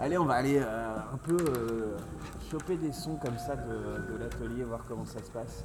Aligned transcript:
Allez, 0.00 0.16
on 0.16 0.26
va 0.26 0.34
aller 0.34 0.58
euh, 0.60 0.96
un 1.12 1.16
peu 1.16 1.36
euh, 1.36 1.96
choper 2.50 2.76
des 2.76 2.92
sons 2.92 3.16
comme 3.16 3.36
ça 3.36 3.56
de, 3.56 4.12
de 4.12 4.18
l'atelier, 4.18 4.62
voir 4.62 4.84
comment 4.86 5.04
ça 5.04 5.18
se 5.18 5.30
passe. 5.30 5.64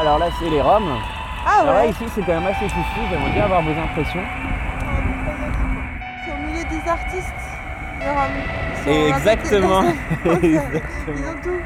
Alors 0.00 0.18
là, 0.18 0.28
c'est 0.38 0.48
les 0.48 0.60
Roms. 0.60 0.98
Ah 1.46 1.60
Alors 1.60 1.74
là, 1.74 1.80
ouais 1.82 1.90
ici, 1.90 2.04
c'est 2.14 2.22
quand 2.22 2.40
même 2.40 2.46
assez 2.46 2.68
foufou. 2.68 3.00
J'aimerais 3.10 3.32
bien 3.32 3.44
avoir 3.44 3.62
vos 3.62 3.70
impressions. 3.70 4.24
C'est 6.24 6.32
au 6.32 6.36
milieu 6.46 6.64
des 6.64 6.88
artistes. 6.88 7.49
Ils 8.00 8.84
sont 8.84 8.90
invités- 8.90 9.08
exactement. 9.08 9.82
Ils 10.24 10.30
Exactement. 10.30 11.30
ont 11.30 11.42
tout. 11.42 11.60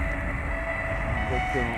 Exactement. 1.31 1.77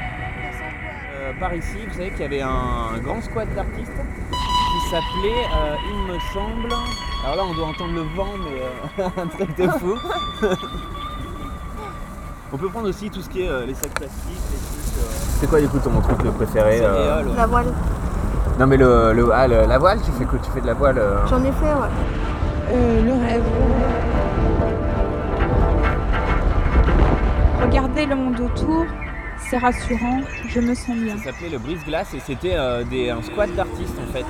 Euh, 1.14 1.32
par 1.40 1.54
ici, 1.54 1.76
vous 1.88 1.94
savez 1.94 2.10
qu'il 2.10 2.20
y 2.20 2.24
avait 2.24 2.42
un 2.42 2.98
grand 3.02 3.20
squat 3.22 3.48
d'artistes 3.54 3.92
qui 3.92 4.90
s'appelait, 4.90 5.44
euh, 5.56 5.76
il 5.90 6.12
me 6.12 6.18
semble. 6.32 6.72
Alors 7.24 7.36
là, 7.36 7.42
on 7.50 7.54
doit 7.54 7.66
entendre 7.68 7.94
le 7.94 8.02
vent, 8.16 8.34
mais 8.38 9.02
euh, 9.04 9.08
un 9.22 9.26
truc 9.26 9.56
de 9.56 9.68
fou. 9.78 9.96
on 12.52 12.56
peut 12.56 12.68
prendre 12.68 12.88
aussi 12.88 13.10
tout 13.10 13.20
ce 13.20 13.28
qui 13.28 13.42
est 13.42 13.48
euh, 13.48 13.66
les 13.66 13.74
sacs 13.74 13.90
plastiques, 13.94 14.22
les 14.52 14.58
trucs. 14.58 14.98
euh. 15.04 15.10
C'est 15.40 15.48
quoi 15.50 15.60
du 15.60 15.68
coup 15.68 15.78
ton 15.78 16.00
truc 16.00 16.18
préféré 16.36 16.80
euh? 16.82 17.22
La 17.36 17.46
voile. 17.46 17.72
Non 18.58 18.66
mais 18.66 18.76
le, 18.78 19.12
le- 19.12 19.30
ah, 19.34 19.46
le- 19.48 19.66
la 19.66 19.78
voile, 19.78 20.00
tu 20.02 20.10
fais 20.12 20.24
quoi? 20.24 20.38
Tu 20.42 20.50
fais 20.52 20.60
de 20.62 20.66
la 20.66 20.74
voile 20.74 20.98
euh? 20.98 21.26
J'en 21.28 21.40
ai 21.44 21.52
fait, 21.52 21.64
ouais. 21.74 21.90
Euh, 22.72 23.02
le 23.04 23.12
rêve. 23.12 23.42
Regardez 27.66 28.06
le 28.06 28.14
monde 28.14 28.38
autour, 28.38 28.86
c'est 29.50 29.58
rassurant, 29.58 30.20
je 30.48 30.60
me 30.60 30.72
sens 30.72 30.96
bien. 30.96 31.18
Ça 31.18 31.24
s'appelait 31.24 31.48
le 31.48 31.58
brise-glace 31.58 32.14
et 32.14 32.20
c'était 32.20 32.54
euh, 32.54 32.84
des, 32.84 33.10
un 33.10 33.20
squat 33.22 33.52
d'artistes 33.56 33.98
en 34.00 34.06
fait. 34.12 34.24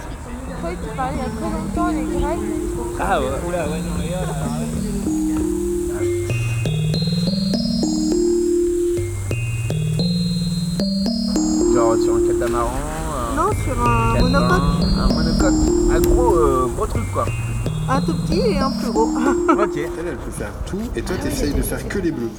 Je 0.49 0.57
crois 0.57 0.71
que 0.71 0.77
tu 0.77 0.97
parlais 0.97 1.17
il 1.17 1.19
y 1.19 1.21
a 1.21 1.29
très 1.29 1.51
longtemps, 1.51 1.89
les 1.89 2.05
Grecs. 2.19 2.39
Ah 2.99 3.21
ouais, 3.21 3.27
oula, 3.47 3.69
ouais, 3.69 3.79
non, 3.79 3.93
mais 3.99 4.07
ouais. 4.07 4.15
Genre 11.75 11.97
sur 12.03 12.15
un 12.17 12.27
catamaran. 12.27 12.81
Non, 13.37 13.51
sur 13.63 13.87
un 13.87 14.19
monocoque. 14.19 14.63
Un 14.99 15.09
monocoque. 15.13 15.61
Un 15.95 16.01
gros, 16.01 16.37
euh, 16.37 16.71
gros 16.75 16.87
truc 16.87 17.13
quoi. 17.13 17.27
Un 17.89 18.01
tout 18.01 18.15
petit 18.15 18.41
et 18.41 18.59
un 18.59 18.71
plus 18.71 18.91
gros. 18.91 19.11
ok. 19.51 19.77
Elle, 19.77 20.09
elle 20.09 20.17
peut 20.17 20.31
faire 20.31 20.53
tout, 20.65 20.81
et 20.97 21.03
toi, 21.03 21.17
t'essayes 21.23 21.53
de 21.53 21.63
faire 21.63 21.87
que 21.87 21.99
les 21.99 22.11
bleus. 22.11 22.31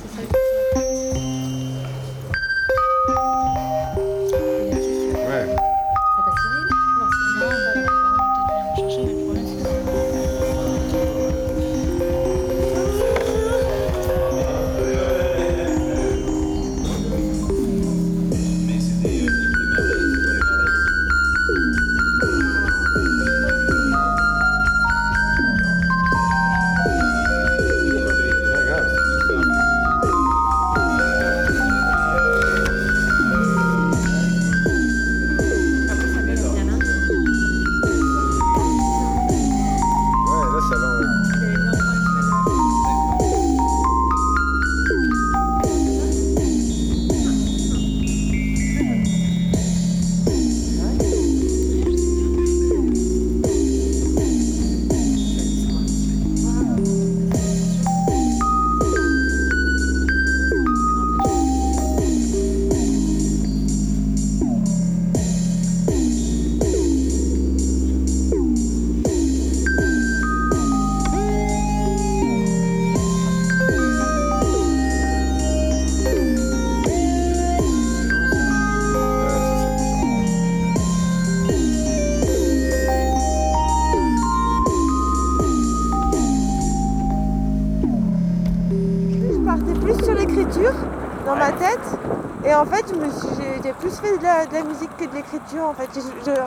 De 94.46 94.54
la, 94.54 94.64
musique 94.64 94.96
que 94.98 95.06
de 95.06 95.16
l'écriture. 95.16 95.64
En 95.66 95.74
fait, 95.74 95.90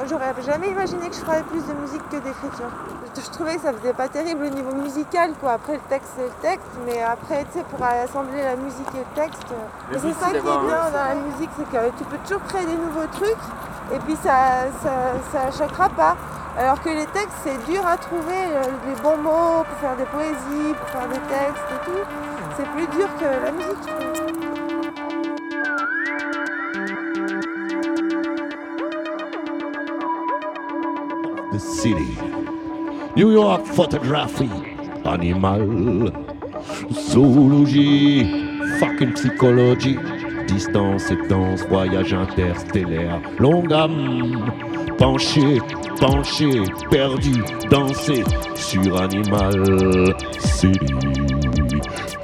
j'aurais 0.09 0.35
jamais 0.45 0.69
imaginé 0.69 1.09
que 1.09 1.15
je 1.15 1.21
ferais 1.21 1.43
plus 1.43 1.65
de 1.67 1.73
musique 1.81 2.03
que 2.09 2.17
d'écriture. 2.17 2.71
Je, 3.17 3.21
je 3.21 3.31
trouvais 3.31 3.57
que 3.57 3.63
ça 3.63 3.73
faisait 3.73 3.93
pas 3.93 4.09
terrible 4.09 4.45
au 4.47 4.51
niveau 4.51 4.73
musical, 4.75 5.33
quoi. 5.41 5.53
Après, 5.53 5.75
le 5.75 5.83
texte, 5.89 6.13
c'est 6.17 6.25
le 6.25 6.43
texte, 6.43 6.71
mais 6.87 7.03
après, 7.03 7.45
tu 7.53 7.59
sais, 7.59 7.65
pour 7.65 7.85
assembler 7.85 8.43
la 8.43 8.57
musique 8.57 8.89
et 8.95 8.99
le 8.99 9.23
texte. 9.23 9.43
but, 9.47 9.99
c'est 10.01 10.25
ça 10.25 10.31
qui 10.31 10.37
est 10.37 10.41
bien 10.41 10.51
dans 10.51 11.09
la 11.09 11.15
musique, 11.15 11.51
c'est 11.57 11.69
que 11.71 11.99
tu 11.99 12.05
peux 12.05 12.19
toujours 12.19 12.43
créer 12.45 12.67
des 12.67 12.77
nouveaux 12.77 13.09
trucs, 13.13 13.45
et 13.93 13.99
puis 13.99 14.17
ça, 14.23 14.71
ça, 14.83 14.93
ça 15.33 15.51
choquera 15.51 15.89
pas. 15.91 16.17
Alors 16.59 16.83
que 16.83 16.89
les 16.89 17.07
textes, 17.07 17.39
c'est 17.45 17.73
dur 17.73 17.87
à 17.87 17.97
trouver 17.97 18.35
euh, 18.35 18.63
les 18.89 19.01
bons 19.01 19.17
mots 19.19 19.65
pour 19.65 19.79
faire 19.79 19.97
des 19.97 20.05
poésies, 20.05 20.75
pour 20.79 20.89
faire 20.89 21.09
des 21.09 21.21
textes 21.31 21.65
et 21.71 21.85
tout. 21.87 22.05
C'est 22.57 22.69
plus 22.71 22.87
dur 22.89 23.09
que 23.19 23.45
la 23.45 23.53
musique, 23.53 24.30
city. 31.61 32.17
New 33.17 33.33
York 33.33 33.67
photography, 33.67 34.51
animal, 35.05 36.11
zoologie, 36.93 38.25
fucking 38.79 39.13
psychologie, 39.15 39.99
distance 40.47 41.11
et 41.11 41.29
danse, 41.29 41.63
voyage 41.69 42.13
interstellaire, 42.13 43.21
longue 43.39 43.69
gamme, 43.69 44.53
penché, 44.99 45.61
penché, 46.01 46.63
perdu, 46.91 47.43
danser 47.71 48.25
sur 48.55 49.01
Animal 49.01 50.15
City, 50.39 50.95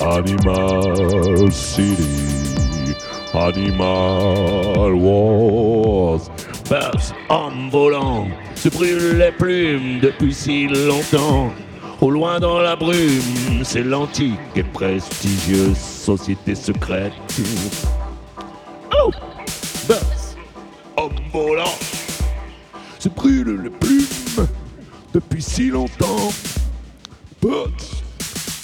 Animal 0.01 1.53
City, 1.53 2.95
Animal 3.35 4.95
Wars, 4.95 6.31
Birds 6.69 7.15
en 7.29 7.69
volant, 7.71 8.29
se 8.67 8.71
brûlent 8.71 9.19
les 9.19 9.31
plumes 9.31 10.01
depuis 10.01 10.35
si 10.35 10.67
longtemps. 10.67 11.53
Au 12.01 12.11
loin 12.11 12.41
dans 12.41 12.59
la 12.59 12.75
brume, 12.75 13.63
c'est 13.63 13.85
l'antique 13.85 14.41
et 14.57 14.65
prestigieuse 14.65 15.79
société 15.79 16.57
secrète. 16.57 17.13
Oh 18.93 19.11
Birds 19.87 20.37
en 20.97 21.09
volant, 21.33 21.77
se 22.99 23.09
brûlent 23.09 23.63
les 23.63 23.71
plumes 23.71 24.49
depuis 25.15 25.43
si 25.43 25.71
longtemps. 25.71 26.33
Birds 27.41 27.71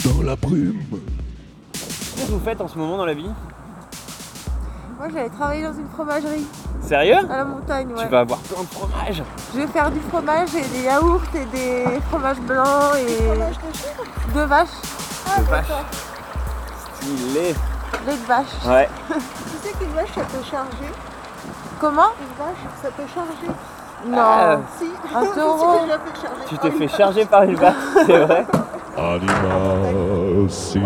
dans 0.05 0.23
la 0.23 0.35
brume. 0.35 0.83
Qu'est-ce 1.73 2.27
que 2.27 2.33
vous 2.33 2.45
faites 2.45 2.61
en 2.61 2.67
ce 2.67 2.77
moment 2.77 2.97
dans 2.97 3.07
la 3.07 3.15
vie? 3.15 3.31
Moi, 5.03 5.11
j'allais 5.13 5.31
travailler 5.31 5.65
dans 5.65 5.73
une 5.73 5.89
fromagerie 5.89 6.47
Sérieux 6.81 7.17
à 7.29 7.39
la 7.39 7.45
montagne, 7.45 7.89
ouais. 7.89 8.05
Tu 8.05 8.09
vas 8.09 8.21
avoir 8.21 8.39
plein 8.39 8.63
de 8.63 8.69
fromage. 8.69 9.23
Je 9.53 9.59
vais 9.59 9.67
faire 9.67 9.91
du 9.91 9.99
fromage 9.99 10.55
et 10.55 10.63
des 10.63 10.85
yaourts 10.85 11.23
et 11.35 11.45
des 11.47 12.01
fromages 12.09 12.39
blancs 12.43 12.95
et 12.99 14.33
de 14.33 14.41
vache, 14.43 14.69
de 15.39 15.43
vache. 15.51 15.67
Stylé. 17.01 17.53
lait 18.07 18.13
de 18.13 18.27
vache. 18.29 18.47
Ouais. 18.65 18.89
Tu 19.19 19.69
sais 19.69 19.75
qu'une 19.77 19.93
vache, 19.93 20.13
ça 20.15 20.21
peut 20.21 20.45
charger? 20.49 20.93
Comment? 21.81 22.11
Une 22.21 22.45
vache, 22.45 22.73
ça 22.81 22.89
peut 22.97 23.03
charger? 23.13 23.59
Non. 24.07 24.19
Ah, 24.19 24.59
Si. 24.79 24.87
un 25.13 25.27
taureau. 25.35 25.81
tu 26.49 26.59
t'es 26.59 26.71
fait 26.71 26.89
charger 26.97 27.25
par 27.25 27.43
une 27.43 27.57
vache, 27.57 27.75
c'est 28.07 28.19
vrai 28.19 28.47
Animal 28.97 30.49
City. 30.49 30.81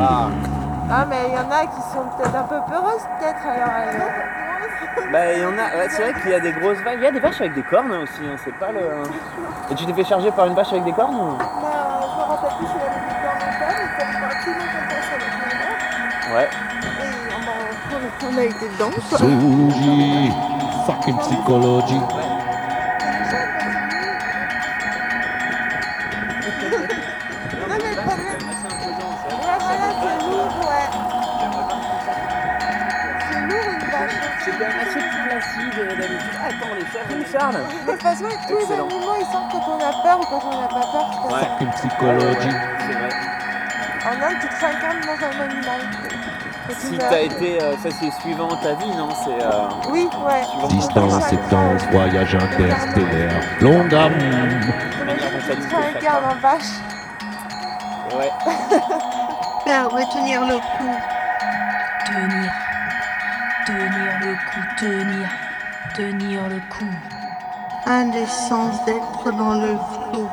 Ah, 0.90 1.04
mais 1.08 1.16
il 1.28 1.34
y 1.34 1.38
en 1.38 1.50
a 1.50 1.66
qui 1.66 1.80
sont 1.92 2.04
peut-être 2.16 2.36
un 2.36 2.42
peu 2.44 2.60
peureuses, 2.68 3.02
peut-être, 3.18 3.44
alors 3.44 3.74
elles- 3.90 5.10
Bah, 5.12 5.32
il 5.32 5.42
y 5.42 5.44
en 5.44 5.50
a. 5.52 5.76
ouais, 5.78 5.88
c'est 5.90 6.02
vrai 6.02 6.12
qu'il 6.20 6.30
y 6.30 6.34
a 6.34 6.40
des 6.40 6.52
grosses 6.52 6.78
vaches. 6.78 6.94
Il 6.98 7.02
y 7.02 7.06
a 7.06 7.10
des 7.10 7.20
vaches 7.20 7.40
avec 7.40 7.54
des 7.54 7.62
cornes 7.62 7.92
hein, 7.92 8.00
aussi. 8.02 8.20
hein, 8.24 8.36
C'est 8.44 8.54
pas 8.54 8.70
le. 8.72 8.80
Et 9.70 9.74
tu 9.74 9.84
t'es 9.84 9.92
fait 9.92 10.04
charger 10.04 10.30
par 10.30 10.46
une 10.46 10.54
vache 10.54 10.72
avec 10.72 10.84
des 10.84 10.92
cornes 10.92 11.14
ou... 11.14 11.36
Bah, 11.36 11.44
je 12.02 12.16
me 12.18 12.24
rappelle 12.28 12.50
plus 12.58 12.66
si 12.66 12.72
elle 12.76 12.82
avait 12.86 13.00
des 13.06 13.18
cornes 13.22 13.42
ou 13.42 13.52
pas, 13.58 13.72
mais 13.76 14.34
petit 14.34 14.50
moment 14.50 14.66
qu'on 14.72 14.84
passe 14.94 15.10
avec. 15.14 16.34
Ouais. 16.34 16.48
Et 17.00 17.30
on 17.36 18.28
a- 18.28 18.32
on 18.32 18.38
a 18.38 18.44
été 18.44 18.68
dedans, 18.68 18.90
quoi. 19.08 19.18
Zoologie, 19.18 20.32
fucking 20.86 21.18
psychologie. 21.18 22.00
Ils 37.10 37.26
Charles 37.32 37.54
De 37.86 37.92
toute 37.92 38.02
façon, 38.02 38.24
tous 38.48 38.56
les 38.56 38.62
Excellent. 38.62 38.86
animaux, 38.86 39.14
ils 39.20 39.26
sentent 39.32 39.50
quand 39.52 39.64
on 39.68 39.78
a 39.78 40.02
peur 40.02 40.20
ou 40.20 40.24
quand 40.24 40.42
on 40.50 40.60
n'a 40.60 40.68
pas 40.68 40.86
peur. 40.92 41.10
c'est 41.28 41.34
Ouais. 41.34 41.40
Fucking 41.40 41.70
psychologie. 41.72 42.56
C'est 42.86 42.92
vrai. 42.94 43.10
ça. 43.10 44.08
En 44.08 44.12
Inde, 44.12 44.36
tu 44.40 44.48
te 44.48 44.60
réincarnes 44.64 45.00
dans 45.00 45.26
un 45.26 45.44
animal. 45.44 45.80
Et 46.68 46.74
tu 46.74 46.80
Si 46.80 46.96
meurs. 46.96 47.08
t'as 47.10 47.20
été. 47.22 47.62
euh, 47.62 47.72
ça, 47.82 47.88
c'est 48.00 48.12
suivant 48.22 48.48
ta 48.56 48.74
vie, 48.74 48.90
non? 48.96 49.08
C'est. 49.24 49.44
euh, 49.44 49.68
Oui, 49.90 50.08
ouais. 50.26 50.42
suivant 50.50 50.66
Distance 50.68 51.32
et 51.32 51.38
danse, 51.50 51.82
voyage 51.92 52.34
interstellaire. 52.34 53.40
Longue 53.60 53.88
gamme. 53.88 54.12
Tu 54.18 55.56
te 55.68 55.76
réincarnes 55.76 56.24
en 56.24 56.34
vache. 56.40 56.72
Ouais. 58.16 58.30
Faire 59.64 59.90
retenir 59.90 60.40
le 60.42 60.54
coup. 60.56 60.96
Tenir. 62.06 62.52
Tenir 63.66 64.12
le 64.20 64.34
coup, 64.34 64.66
tenir. 64.78 65.28
Tenir 65.96 66.46
le 66.50 66.60
coup. 66.70 66.94
Un 67.86 68.08
des 68.08 68.26
sens 68.26 68.84
d'être 68.84 69.32
dans 69.32 69.54
le 69.54 69.78
flou. 69.78 70.28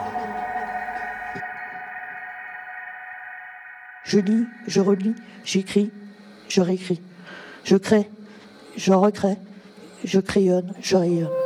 Je 4.03 4.20
lis, 4.20 4.46
je 4.67 4.82
relis, 4.82 5.15
j'écris, 5.46 5.93
je 6.50 6.60
réécris. 6.60 7.01
Je 7.63 7.77
crée, 7.77 8.10
je 8.75 8.91
recrée, 8.91 9.38
je 10.03 10.20
crayonne, 10.20 10.74
je 10.82 10.98
rayonne. 10.98 11.42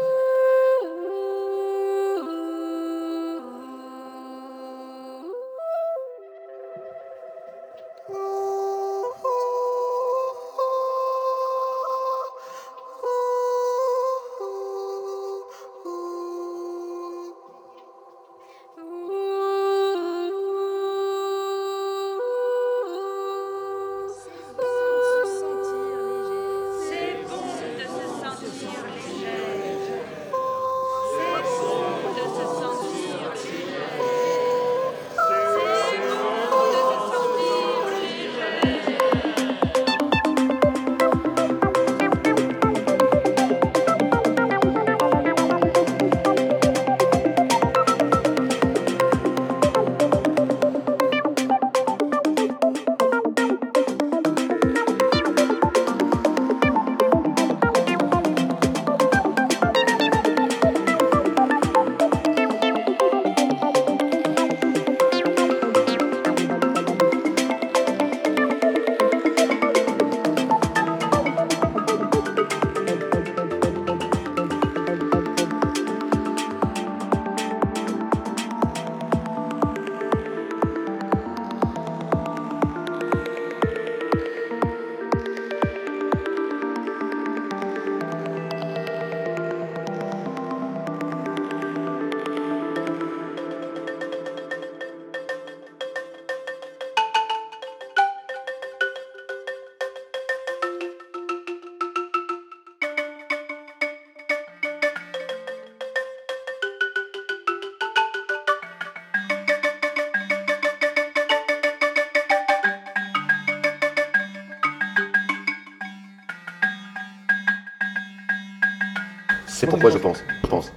C'est 119.58 119.66
pourquoi 119.66 119.90
je 119.90 119.98
pense. 119.98 120.24
Je 120.44 120.48
pense. 120.48 120.72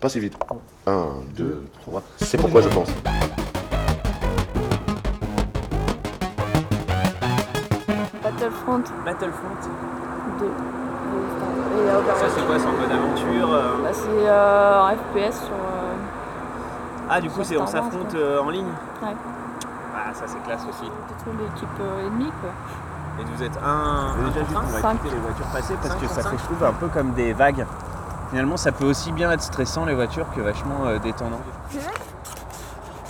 Pas 0.00 0.10
si 0.10 0.20
vite. 0.20 0.36
Un, 0.86 1.06
deux, 1.34 1.64
trois. 1.80 2.02
C'est 2.18 2.36
pourquoi 2.36 2.60
je 2.60 2.68
pense. 2.68 2.88
Battlefront 8.22 8.82
Battlefront. 9.04 9.56
2. 10.40 10.44
Et 10.46 11.90
Overwatch. 11.90 12.18
Ça 12.18 12.26
c'est 12.34 12.46
quoi 12.46 12.58
C'est 12.58 12.66
en 12.66 12.72
mode 12.72 12.92
aventure 12.92 13.52
euh 13.54 13.82
Bah, 13.82 13.88
c'est 13.92 14.08
euh, 14.28 14.82
un 14.82 14.90
FPS 14.92 15.36
sur. 15.44 15.54
euh, 15.54 17.08
Ah 17.10 17.20
du 17.20 17.30
coup 17.30 17.40
c'est 17.42 17.56
on 17.56 17.66
s'affronte 17.66 18.14
euh, 18.14 18.40
en 18.40 18.50
ligne 18.50 18.66
Ouais. 19.02 19.14
Ah 19.96 20.12
ça 20.12 20.24
c'est 20.26 20.42
classe 20.44 20.62
aussi. 20.68 20.84
Tu 21.08 21.24
trouves 21.24 21.40
l'équipe 21.42 21.68
euh, 21.80 22.06
ennemie 22.06 22.30
quoi. 22.40 22.50
Et 23.20 23.24
vous 23.34 23.42
êtes 23.42 23.56
un, 23.64 23.68
un 23.68 24.28
Déjà, 24.28 24.44
contre 24.46 24.62
on 24.68 24.80
va 24.80 24.92
écouter 24.92 25.10
les 25.14 25.20
voitures 25.20 25.46
passer 25.46 25.74
parce 25.82 25.94
que 25.96 26.06
ça 26.06 26.22
fait, 26.22 26.38
je 26.38 26.44
trouve, 26.44 26.62
un 26.64 26.72
peu 26.72 26.86
comme 26.86 27.10
des 27.14 27.32
vagues. 27.32 27.66
Finalement 28.30 28.56
ça 28.56 28.72
peut 28.72 28.84
aussi 28.84 29.12
bien 29.12 29.30
être 29.32 29.42
stressant 29.42 29.84
les 29.86 29.94
voitures 29.94 30.26
que 30.34 30.40
vachement 30.40 30.86
euh, 30.86 30.98
détendant. 30.98 31.40
C'est 31.70 31.78
vrai 31.78 31.92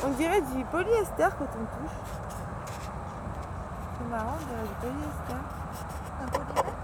On 0.06 0.10
dirait 0.10 0.40
du 0.40 0.64
polyester 0.64 1.28
quand 1.38 1.48
on 1.54 1.64
touche. 1.64 1.96
C'est 3.98 4.08
marrant, 4.10 4.36
on 4.36 4.44
dirait 4.46 4.66
du 4.68 4.74
polyester. 4.80 5.38
Un 6.22 6.26
polymère 6.28 6.74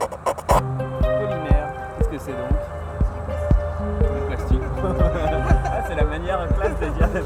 Polymère, 1.00 1.68
qu'est-ce 1.98 2.08
que 2.08 2.18
c'est 2.18 2.32
donc? 2.32 2.58
Du 4.00 4.26
plastique. 4.28 4.62
Ah, 5.66 5.82
c'est 5.88 5.94
la 5.94 6.04
manière 6.04 6.46
classe 6.48 6.78
de 6.80 6.86
dire 6.86 7.08
le 7.14 7.20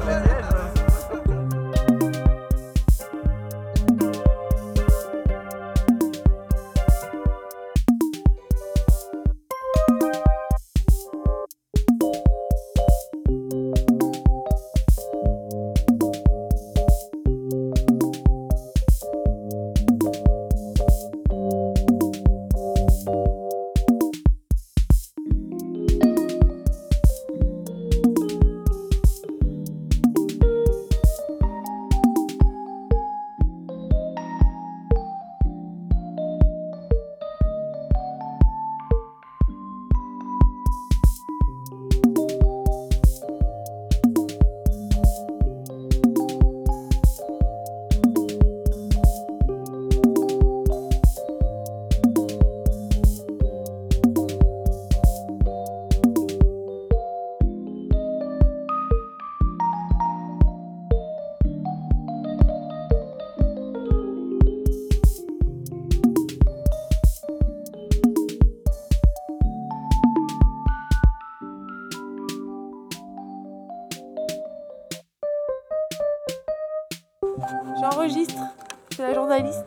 journaliste. 79.39 79.65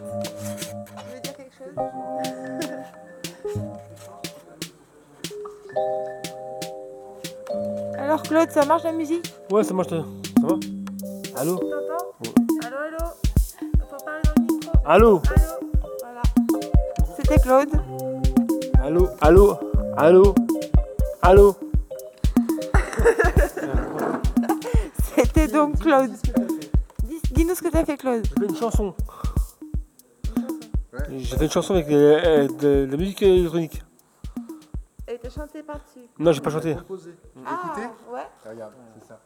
Tu 0.96 1.14
veux 1.14 1.20
dire 1.20 1.36
quelque 1.36 1.54
chose 1.58 2.82
Alors 7.98 8.22
Claude, 8.22 8.50
ça 8.50 8.64
marche 8.64 8.84
la 8.84 8.92
musique? 8.92 9.30
Ouais, 9.50 9.64
ça 9.64 9.74
marche. 9.74 9.88
Ça 9.90 9.96
va 9.96 10.04
Allô? 11.40 11.56
T'entends 11.56 12.12
Allô, 12.66 12.76
allô? 12.76 12.98
Faut 13.90 14.04
parler 14.04 14.20
dans 14.24 14.34
le 14.36 14.42
micro? 14.54 14.72
Allô? 14.84 15.20
Allô? 15.24 15.56
Voilà. 16.02 16.22
C'était 17.16 17.38
Claude. 17.40 17.70
Allô? 18.82 19.08
Allô? 19.20 19.58
Allô? 19.96 20.34
Allô? 21.22 21.54
C'était 25.16 25.48
donc 25.48 25.78
Claude. 25.80 26.10
Dis- 27.04 27.20
Dis-nous 27.32 27.54
ce 27.54 27.62
que 27.62 27.68
t'as 27.68 27.84
fait 27.84 27.96
Claude. 27.96 28.24
J'ai 28.26 28.34
fait 28.46 28.50
une 28.50 28.56
chanson. 28.56 28.94
J'ai 31.18 31.36
fait 31.36 31.44
une 31.44 31.50
chanson 31.50 31.74
avec 31.74 31.88
euh, 31.90 32.48
de, 32.48 32.86
de 32.86 32.88
la 32.90 32.96
musique 32.96 33.22
électronique. 33.22 33.82
Et 35.08 35.18
t'as 35.18 35.30
chanté 35.30 35.62
par-dessus. 35.62 36.08
Non, 36.18 36.32
j'ai 36.32 36.40
pas 36.40 36.50
chanté. 36.50 36.74
Ah, 37.44 37.74
ouais. 38.12 38.20
Regarde, 38.48 38.72
c'est 38.98 39.08
ça. 39.08 39.20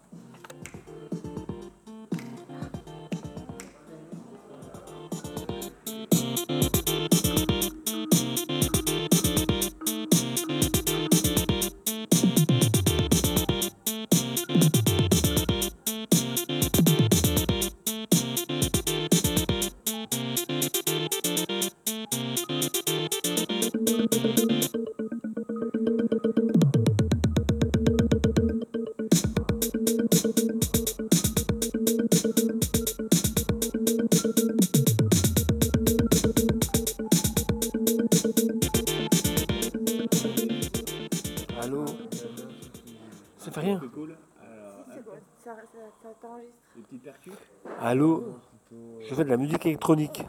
Fais 49.16 49.24
de 49.24 49.30
la 49.30 49.38
musique 49.38 49.64
électronique. 49.64 50.22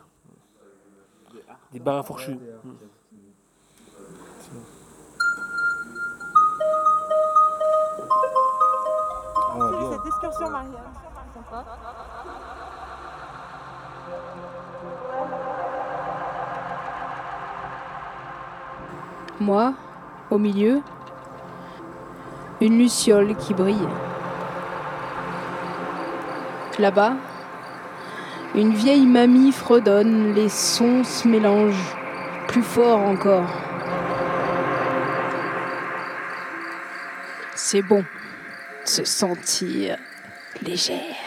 Des 1.73 1.79
barres 1.79 1.97
à 1.97 2.03
fourchus. 2.03 2.39
Ah, 9.51 9.71
bien. 9.71 9.91
cette 9.91 10.05
excursion. 10.05 10.47
Sympa. 10.47 11.65
Moi, 19.41 19.73
au 20.31 20.37
milieu, 20.37 20.81
une 22.61 22.77
luciole 22.77 23.35
qui 23.35 23.53
brille. 23.53 23.87
Là-bas, 26.79 27.17
une 28.57 28.73
vieille 28.73 29.05
mamie 29.05 29.51
fredonne, 29.51 30.33
les 30.33 30.49
sons 30.49 31.03
se 31.03 31.27
mélangent, 31.27 31.95
plus 32.47 32.63
fort 32.63 32.99
encore. 32.99 33.53
C'est 37.55 37.83
bon 37.83 37.99
de 37.99 38.89
se 38.89 39.03
sentir 39.03 39.97
légère. 40.63 41.26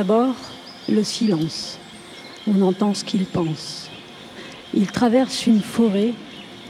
D'abord, 0.00 0.34
le 0.88 1.04
silence. 1.04 1.78
On 2.48 2.62
entend 2.62 2.94
ce 2.94 3.04
qu'il 3.04 3.26
pense. 3.26 3.90
Il 4.72 4.86
traverse 4.86 5.46
une 5.46 5.60
forêt, 5.60 6.14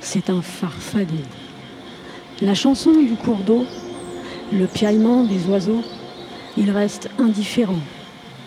c'est 0.00 0.30
un 0.30 0.42
farfadet. 0.42 1.28
La 2.42 2.56
chanson 2.56 2.90
du 2.90 3.14
cours 3.14 3.44
d'eau, 3.44 3.66
le 4.52 4.66
piaillement 4.66 5.22
des 5.22 5.46
oiseaux, 5.46 5.84
il 6.56 6.72
reste 6.72 7.08
indifférent, 7.20 7.84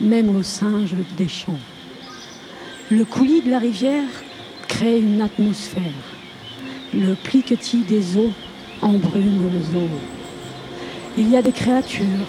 même 0.02 0.36
aux 0.36 0.44
singes 0.44 0.98
des 1.16 1.30
champs. 1.30 1.64
Le 2.92 3.06
coulis 3.06 3.42
de 3.42 3.52
la 3.52 3.60
rivière, 3.60 4.10
crée 4.68 5.00
une 5.00 5.22
atmosphère. 5.22 6.04
Le 6.94 7.16
cliquetis 7.16 7.86
des 7.86 8.18
eaux 8.18 8.34
embrume 8.82 9.50
le 9.50 9.62
zoo. 9.62 9.88
Il 11.18 11.30
y 11.30 11.38
a 11.38 11.42
des 11.42 11.54
créatures 11.54 12.28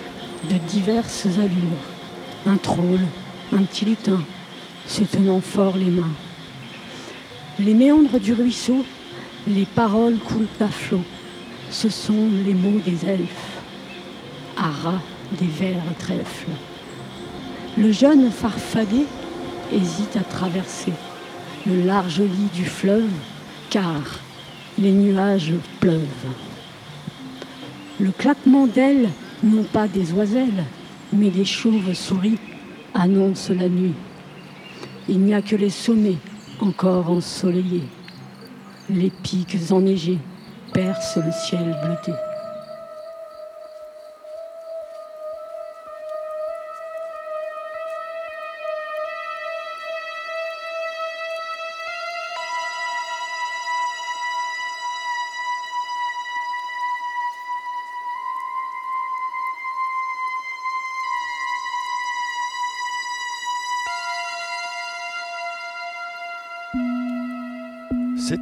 de 0.48 0.56
diverses 0.68 1.26
allures. 1.36 1.93
Un 2.46 2.56
troll, 2.56 3.00
un 3.52 3.62
petit 3.62 3.86
lutin, 3.86 4.20
se 4.86 5.02
tenant 5.02 5.40
fort 5.40 5.76
les 5.76 5.90
mains. 5.90 6.12
Les 7.58 7.72
méandres 7.72 8.20
du 8.20 8.34
ruisseau, 8.34 8.84
les 9.46 9.64
paroles 9.64 10.18
coulent 10.18 10.46
à 10.60 10.68
flot. 10.68 11.04
Ce 11.70 11.88
sont 11.88 12.28
les 12.44 12.54
mots 12.54 12.80
des 12.84 13.08
elfes. 13.08 13.62
À 14.58 14.68
ras 14.70 15.00
des 15.40 15.46
verts 15.46 15.96
trèfles. 15.98 16.50
Le 17.78 17.92
jeune 17.92 18.30
farfadet 18.30 19.06
hésite 19.72 20.16
à 20.16 20.20
traverser 20.20 20.92
le 21.66 21.82
large 21.82 22.20
lit 22.20 22.50
du 22.54 22.64
fleuve, 22.64 23.10
car 23.70 24.02
les 24.78 24.92
nuages 24.92 25.54
pleuvent. 25.80 26.00
Le 27.98 28.10
claquement 28.10 28.66
d'ailes, 28.66 29.08
non 29.42 29.62
pas 29.62 29.88
des 29.88 30.12
oiselles, 30.12 30.64
mais 31.14 31.30
des 31.30 31.44
chauves-souris, 31.44 32.38
annonce 32.92 33.50
la 33.50 33.68
nuit. 33.68 33.94
Il 35.08 35.20
n'y 35.20 35.34
a 35.34 35.42
que 35.42 35.56
les 35.56 35.70
sommets 35.70 36.18
encore 36.60 37.10
ensoleillés. 37.10 37.84
Les 38.90 39.10
pics 39.10 39.70
enneigés 39.70 40.18
percent 40.72 41.20
le 41.24 41.32
ciel 41.32 41.76
bleuté. 41.84 42.12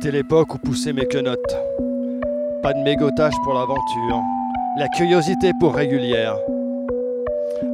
C'était 0.02 0.16
l'époque 0.16 0.52
où 0.52 0.58
poussaient 0.58 0.92
mes 0.92 1.06
quenottes. 1.06 1.56
Pas 2.60 2.72
de 2.72 2.80
mégotage 2.80 3.34
pour 3.44 3.54
l'aventure, 3.54 4.20
la 4.76 4.88
curiosité 4.88 5.52
pour 5.60 5.76
régulière. 5.76 6.34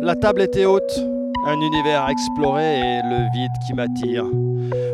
La 0.02 0.14
table 0.14 0.42
était 0.42 0.66
haute, 0.66 1.06
un 1.46 1.58
univers 1.58 2.02
à 2.02 2.12
explorer 2.12 2.80
et 2.80 3.00
le 3.02 3.32
vide 3.32 3.52
qui 3.66 3.72
m'attire, 3.72 4.24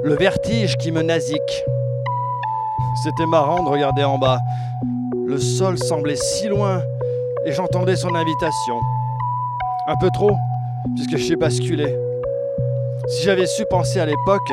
le 0.04 0.14
vertige 0.14 0.76
qui 0.76 0.92
me 0.92 1.02
nazique. 1.02 1.64
C'était 3.02 3.26
marrant 3.26 3.64
de 3.64 3.68
regarder 3.68 4.04
en 4.04 4.16
bas. 4.16 4.38
Le 5.26 5.38
sol 5.38 5.76
semblait 5.76 6.14
si 6.14 6.46
loin 6.46 6.82
et 7.46 7.50
j'entendais 7.50 7.96
son 7.96 8.14
invitation. 8.14 8.78
Un 9.88 9.96
peu 10.00 10.10
trop, 10.14 10.36
puisque 10.94 11.16
j'ai 11.16 11.34
basculé. 11.34 11.96
Si 13.08 13.24
j'avais 13.24 13.46
su 13.46 13.64
penser 13.68 13.98
à 13.98 14.06
l'époque, 14.06 14.52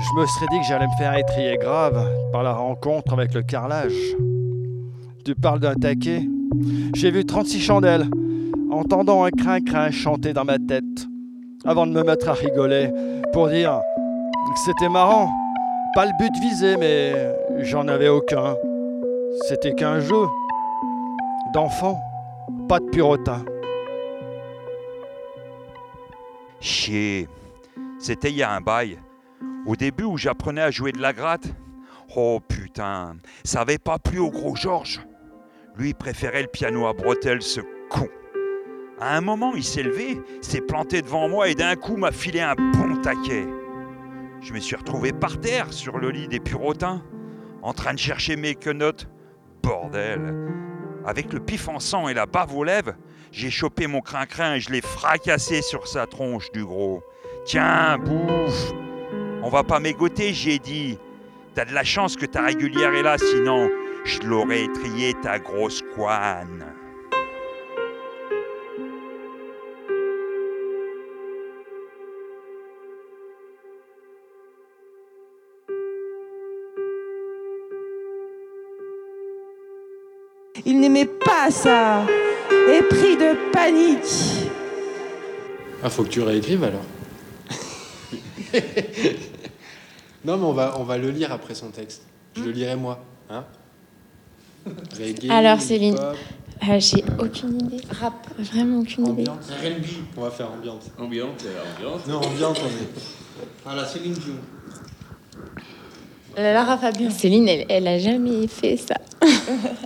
je 0.00 0.20
me 0.20 0.26
serais 0.26 0.46
dit 0.50 0.60
que 0.60 0.66
j'allais 0.66 0.86
me 0.86 0.96
faire 0.96 1.16
étrier 1.16 1.56
grave 1.56 2.08
par 2.30 2.42
la 2.42 2.52
rencontre 2.52 3.12
avec 3.12 3.34
le 3.34 3.42
carrelage. 3.42 4.16
Tu 5.24 5.34
parles 5.34 5.60
d'un 5.60 5.74
taquet 5.74 6.22
J'ai 6.94 7.10
vu 7.10 7.24
36 7.24 7.60
chandelles, 7.60 8.06
entendant 8.70 9.24
un 9.24 9.30
crin-crin 9.30 9.90
chanter 9.90 10.32
dans 10.32 10.44
ma 10.44 10.58
tête, 10.58 11.08
avant 11.64 11.86
de 11.86 11.92
me 11.92 12.02
mettre 12.02 12.28
à 12.28 12.32
rigoler, 12.32 12.90
pour 13.32 13.48
dire 13.48 13.80
que 14.54 14.60
c'était 14.60 14.88
marrant. 14.88 15.30
Pas 15.94 16.06
le 16.06 16.12
but 16.18 16.32
visé, 16.40 16.76
mais 16.76 17.12
j'en 17.62 17.88
avais 17.88 18.08
aucun. 18.08 18.54
C'était 19.48 19.74
qu'un 19.74 20.00
jeu. 20.00 20.26
D'enfant, 21.52 21.98
pas 22.68 22.78
de 22.78 22.84
purotin. 22.86 23.42
Chier. 26.60 27.26
C'était 27.98 28.30
il 28.30 28.36
y 28.36 28.42
a 28.42 28.52
un 28.52 28.60
bail. 28.60 28.98
Au 29.68 29.76
début 29.76 30.04
où 30.04 30.16
j'apprenais 30.16 30.62
à 30.62 30.70
jouer 30.70 30.92
de 30.92 31.02
la 31.02 31.12
gratte, 31.12 31.52
oh 32.16 32.40
putain, 32.40 33.16
ça 33.44 33.60
avait 33.60 33.76
pas 33.76 33.98
plu 33.98 34.18
au 34.18 34.30
gros 34.30 34.56
Georges. 34.56 35.02
Lui 35.76 35.92
préférait 35.92 36.40
le 36.40 36.48
piano 36.48 36.86
à 36.86 36.94
bretelles, 36.94 37.42
ce 37.42 37.60
con. 37.90 38.08
À 38.98 39.14
un 39.14 39.20
moment, 39.20 39.52
il 39.54 39.62
s'est 39.62 39.82
levé, 39.82 40.22
s'est 40.40 40.62
planté 40.62 41.02
devant 41.02 41.28
moi 41.28 41.50
et 41.50 41.54
d'un 41.54 41.76
coup 41.76 41.98
m'a 41.98 42.12
filé 42.12 42.40
un 42.40 42.54
bon 42.54 42.96
taquet. 43.02 43.46
Je 44.40 44.54
me 44.54 44.58
suis 44.58 44.74
retrouvé 44.74 45.12
par 45.12 45.38
terre 45.38 45.70
sur 45.70 45.98
le 45.98 46.12
lit 46.12 46.28
des 46.28 46.40
purotins, 46.40 47.04
en 47.60 47.74
train 47.74 47.92
de 47.92 47.98
chercher 47.98 48.36
mes 48.36 48.54
quenottes. 48.54 49.06
Bordel. 49.62 50.34
Avec 51.04 51.30
le 51.30 51.40
pif 51.40 51.68
en 51.68 51.78
sang 51.78 52.08
et 52.08 52.14
la 52.14 52.24
bave 52.24 52.56
aux 52.56 52.64
lèvres, 52.64 52.94
j'ai 53.32 53.50
chopé 53.50 53.86
mon 53.86 54.00
crin-crin 54.00 54.54
et 54.54 54.60
je 54.60 54.70
l'ai 54.70 54.80
fracassé 54.80 55.60
sur 55.60 55.86
sa 55.88 56.06
tronche 56.06 56.50
du 56.52 56.64
gros. 56.64 57.02
Tiens, 57.44 57.98
bouffe 57.98 58.72
On 59.48 59.50
va 59.50 59.64
pas 59.64 59.80
mégoter, 59.80 60.34
j'ai 60.34 60.58
dit. 60.58 60.98
T'as 61.54 61.64
de 61.64 61.72
la 61.72 61.82
chance 61.82 62.16
que 62.16 62.26
ta 62.26 62.42
régulière 62.42 62.92
est 62.92 63.02
là, 63.02 63.16
sinon 63.16 63.70
je 64.04 64.20
l'aurais 64.28 64.64
étrié 64.64 65.14
ta 65.22 65.38
grosse 65.38 65.82
couane. 65.94 66.66
Il 80.66 80.78
n'aimait 80.78 81.06
pas 81.06 81.50
ça. 81.50 82.04
Épris 82.70 83.16
de 83.16 83.50
panique. 83.50 84.50
Ah, 85.82 85.88
faut 85.88 86.02
que 86.02 86.10
tu 86.10 86.20
réécrives 86.20 86.64
alors. 86.64 86.84
non, 90.28 90.36
mais 90.36 90.44
on 90.44 90.52
va, 90.52 90.74
on 90.78 90.84
va 90.84 90.98
le 90.98 91.10
lire 91.10 91.32
après 91.32 91.54
son 91.54 91.70
texte. 91.70 92.02
Je 92.36 92.42
le 92.42 92.50
lirai 92.50 92.76
moi. 92.76 93.02
Hein 93.30 93.44
Reggae, 94.98 95.30
Alors, 95.30 95.58
Céline, 95.58 95.96
euh, 95.98 96.78
j'ai 96.78 97.02
aucune 97.18 97.58
idée. 97.62 97.82
Rap, 97.98 98.26
vraiment 98.38 98.80
aucune 98.80 99.06
idée. 99.06 99.22
ambiance. 99.30 99.48
R&B. 99.48 99.86
On 100.18 100.20
va 100.20 100.30
faire 100.30 100.52
ambiance. 100.52 100.84
Ambiante, 100.98 101.44
ambiante. 101.78 102.06
Non, 102.08 102.18
ambiance, 102.18 102.58
on 102.62 102.66
est. 102.66 103.02
Ah, 103.64 103.74
la 103.74 103.86
Céline 103.86 104.12
Dion. 104.12 104.34
Lara 106.36 106.76
Fabian. 106.76 107.10
Céline, 107.10 107.48
elle, 107.48 107.64
elle 107.70 107.88
a 107.88 107.98
jamais 107.98 108.46
fait 108.48 108.76
ça. 108.76 108.96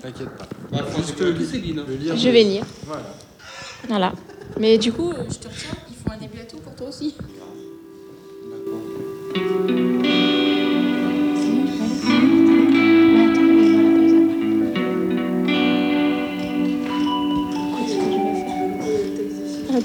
T'inquiète 0.03 0.29
pas. 0.37 0.49
Bah, 0.73 0.79
que 1.17 1.45
Céline. 1.45 1.85
le 1.87 1.95
lire. 1.95 2.17
Je 2.17 2.29
vais 2.29 2.43
lire. 2.43 2.65
Voilà. 2.85 3.05
Voilà. 3.87 4.13
Mais 4.59 4.77
du 4.77 4.93
coup, 4.93 5.13
euh, 5.13 5.23
je 5.31 5.39
te 5.39 5.47
retiens, 5.47 5.71
il 5.89 5.95
faut 5.95 6.11
un 6.11 6.19
début 6.19 6.41
à 6.41 6.45
tout 6.47 6.59
pour 6.59 6.75
toi 6.75 6.89
aussi. 6.89 7.15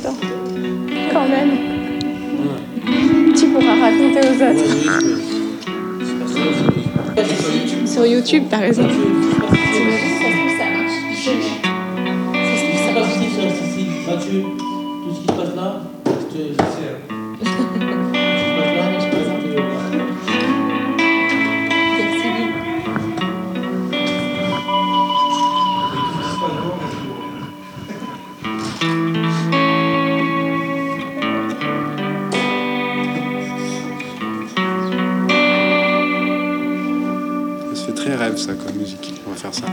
Quand 0.04 1.28
même. 1.28 1.52
Tu 3.36 3.46
pourras 3.48 3.76
raconter 3.80 4.22
aux 4.22 4.38
autres. 4.44 4.68
Sur 7.86 8.06
YouTube, 8.06 8.44
t'as 8.50 8.58
raison. 8.58 8.84
Ça 8.84 8.90
se 8.90 8.94
trouve, 8.94 10.52
ça 10.58 10.66
marche. 10.76 10.98
Ça 11.16 11.32
se 12.58 12.64
trouve, 12.66 12.82
ça 12.86 12.92
marche. 12.94 13.16
Tout 15.04 15.14
ce 15.14 15.20
qui 15.20 15.28
se 15.28 15.32
passe 15.34 15.56
là, 15.56 15.68
je 16.06 16.12
te 16.38 16.42
Très 38.08 38.16
rêve, 38.16 38.38
ça, 38.38 38.54
comme 38.54 38.78
musique. 38.78 39.14
On 39.28 39.32
va 39.32 39.36
faire 39.36 39.54
ça. 39.54 39.66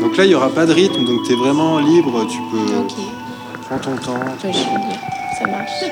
Donc 0.00 0.16
là, 0.16 0.24
il 0.24 0.28
n'y 0.28 0.34
aura 0.36 0.50
pas 0.50 0.66
de 0.66 0.72
rythme, 0.72 1.04
donc 1.04 1.26
tu 1.26 1.32
es 1.32 1.34
vraiment 1.34 1.80
libre. 1.80 2.24
Tu 2.30 2.38
peux. 2.52 2.78
Ok. 2.78 2.92
Prends 3.62 3.78
ton 3.78 3.96
temps. 3.96 4.20
Je 4.40 4.52
suis 4.52 4.70
libre. 4.70 4.92
Ça 5.36 5.46
marche. 5.48 5.82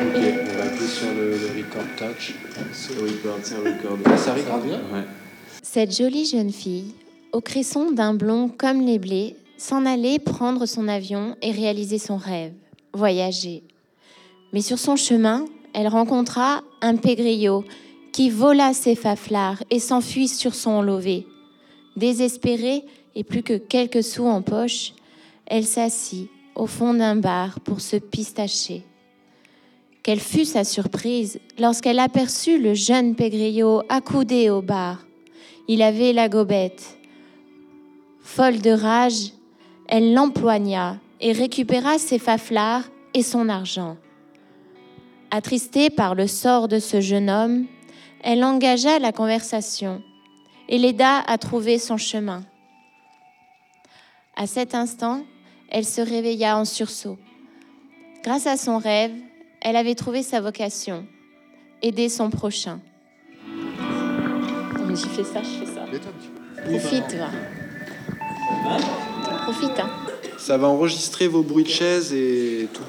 Ok, 0.00 0.16
on 0.16 0.58
va 0.58 0.64
appuyer 0.64 0.88
sur 0.88 1.08
le, 1.14 1.30
le 1.32 1.58
record 1.58 1.82
touch. 1.98 2.34
C'est 2.72 2.94
record, 2.98 3.36
c'est 3.42 3.56
record. 3.58 3.98
Ah, 4.06 4.16
ça 4.16 4.32
record 4.32 4.60
bien 4.60 4.80
Ouais. 4.90 5.04
Cette 5.62 5.94
jolie 5.94 6.24
jeune 6.24 6.50
fille, 6.52 6.94
au 7.32 7.42
cresson 7.42 7.90
d'un 7.90 8.14
blond 8.14 8.48
comme 8.48 8.80
les 8.80 8.98
blés, 8.98 9.36
s'en 9.58 9.84
allait 9.84 10.18
prendre 10.18 10.64
son 10.64 10.88
avion 10.88 11.36
et 11.42 11.52
réaliser 11.52 11.98
son 11.98 12.16
rêve, 12.16 12.52
voyager. 12.94 13.62
Mais 14.54 14.62
sur 14.62 14.78
son 14.78 14.96
chemin, 14.96 15.44
elle 15.74 15.88
rencontra 15.88 16.62
un 16.80 16.96
pégriot 16.96 17.64
qui 18.12 18.30
vola 18.30 18.72
ses 18.72 18.94
faflards 18.94 19.62
et 19.70 19.78
s'enfuit 19.78 20.28
sur 20.28 20.54
son 20.54 20.82
lové. 20.82 21.26
Désespérée 21.96 22.84
et 23.14 23.24
plus 23.24 23.42
que 23.42 23.56
quelques 23.56 24.02
sous 24.02 24.26
en 24.26 24.42
poche, 24.42 24.92
elle 25.46 25.64
s'assit 25.64 26.28
au 26.54 26.66
fond 26.66 26.94
d'un 26.94 27.16
bar 27.16 27.60
pour 27.60 27.80
se 27.80 27.96
pistacher. 27.96 28.84
Quelle 30.02 30.20
fut 30.20 30.44
sa 30.44 30.64
surprise 30.64 31.40
lorsqu'elle 31.58 31.98
aperçut 31.98 32.58
le 32.58 32.74
jeune 32.74 33.14
pégriot 33.14 33.82
accoudé 33.88 34.48
au 34.48 34.62
bar. 34.62 35.04
Il 35.68 35.82
avait 35.82 36.12
la 36.12 36.28
gobette. 36.28 36.98
Folle 38.22 38.60
de 38.60 38.70
rage, 38.70 39.32
elle 39.88 40.14
l'empoigna 40.14 40.98
et 41.20 41.32
récupéra 41.32 41.98
ses 41.98 42.18
faflards 42.18 42.84
et 43.12 43.22
son 43.22 43.48
argent. 43.48 43.96
Attristée 45.32 45.90
par 45.90 46.16
le 46.16 46.26
sort 46.26 46.66
de 46.66 46.80
ce 46.80 47.00
jeune 47.00 47.30
homme, 47.30 47.66
elle 48.24 48.42
engagea 48.42 48.98
la 48.98 49.12
conversation 49.12 50.02
et 50.68 50.76
l'aida 50.76 51.20
à 51.20 51.38
trouver 51.38 51.78
son 51.78 51.96
chemin. 51.96 52.42
À 54.36 54.48
cet 54.48 54.74
instant, 54.74 55.22
elle 55.68 55.84
se 55.84 56.00
réveilla 56.00 56.56
en 56.56 56.64
sursaut. 56.64 57.16
Grâce 58.24 58.46
à 58.46 58.56
son 58.56 58.78
rêve, 58.78 59.12
elle 59.60 59.76
avait 59.76 59.94
trouvé 59.94 60.22
sa 60.22 60.40
vocation, 60.40 61.06
aider 61.80 62.08
son 62.08 62.30
prochain. 62.30 62.80
J'ai 64.88 65.08
fait 65.08 65.24
ça, 65.24 65.42
je 65.42 65.64
fais 65.64 65.66
ça. 65.66 65.86
Profite, 66.64 67.14
va. 67.14 67.30
Profite, 69.44 69.78
hein. 69.78 69.90
Ça 70.38 70.58
va 70.58 70.66
enregistrer 70.66 71.28
vos 71.28 71.42
bruits 71.42 71.64
de 71.64 71.68
chaise 71.68 72.12
et 72.12 72.68
tout. 72.72 72.82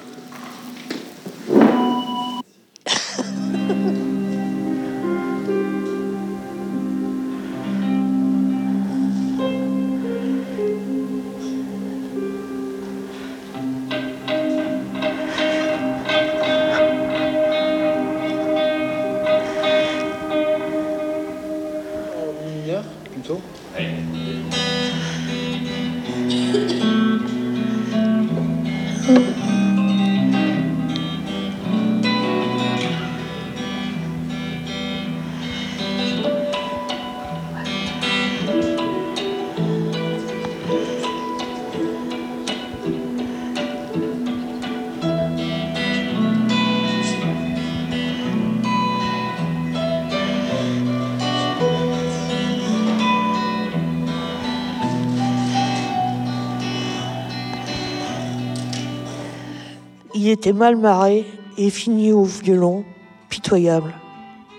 Était 60.31 60.53
mal 60.53 60.75
marré 60.75 61.25
et 61.57 61.69
fini 61.69 62.11
au 62.11 62.23
violon, 62.23 62.85
pitoyable. 63.29 63.93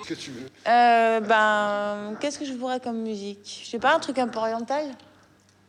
que 0.07 0.15
tu 0.15 0.31
veux? 0.31 0.49
Euh, 0.69 1.21
ben, 1.21 2.17
qu'est-ce 2.21 2.39
que 2.39 2.45
je 2.45 2.53
pourrais 2.53 2.81
comme 2.81 2.99
musique? 3.03 3.63
Je 3.65 3.71
sais 3.71 3.79
pas, 3.79 3.95
un 3.95 3.99
truc 3.99 4.19
un 4.19 4.29
peu 4.29 4.39
oriental? 4.39 4.85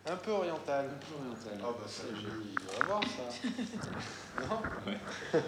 Un 0.06 0.16
peu 0.18 0.32
oriental. 0.32 0.86
Un 0.86 1.06
peu 1.06 1.16
oriental. 1.16 1.54
Ah 1.63 1.68
bah 1.80 1.88
ça, 1.88 2.04
il 2.12 2.80
va 2.80 2.86
voir 2.86 3.02
ça. 3.04 4.44
non? 4.50 5.39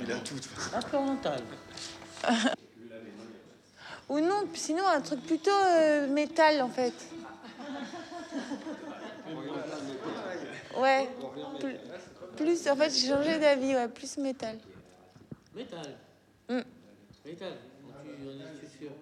Il 0.00 0.12
a 0.12 0.16
tout. 0.16 0.34
de 0.34 0.40
toute 0.40 0.52
façon. 0.52 0.76
Un 0.76 0.82
peu 0.82 0.96
oriental. 0.96 1.42
Ou 4.08 4.20
non, 4.20 4.44
sinon 4.54 4.86
un 4.86 5.00
truc 5.00 5.20
plutôt 5.26 5.50
euh, 5.50 6.06
métal 6.06 6.62
en 6.62 6.68
fait. 6.68 6.94
Ouais. 10.80 11.08
Plus, 12.38 12.68
en 12.68 12.76
fait, 12.76 12.90
j'ai 12.90 13.08
changé 13.08 13.36
d'avis, 13.40 13.74
ouais, 13.74 13.88
plus 13.88 14.16
métal. 14.18 14.58
Métal. 15.56 15.96
Mm. 16.48 16.60
Métal. 17.24 17.52
Tu 17.92 18.28
en 18.28 18.30
es 18.30 18.78
sûr 18.78 18.92